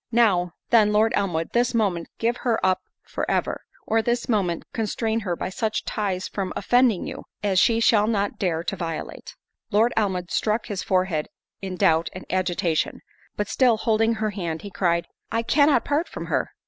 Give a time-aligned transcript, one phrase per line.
[0.11, 5.19] Now, then, Lord Elmwood, this moment give her up for ever, or this moment constrain
[5.19, 9.35] her by such ties from offending you, as she shall not dare to violate."
[9.69, 11.27] Lord Elmwood struck his forehead
[11.61, 13.01] in doubt and agitation;
[13.35, 16.49] but, still holding her hand, he cried, "I cannot part from her."